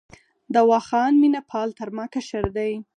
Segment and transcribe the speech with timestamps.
[0.55, 2.71] دوا خان مینه پال تر ما کشر دی.